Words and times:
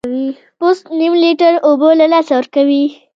پوست 0.57 0.85
نیم 0.99 1.13
لیټر 1.23 1.53
اوبه 1.67 1.89
له 1.99 2.05
لاسه 2.13 2.31
ورکوي. 2.35 2.85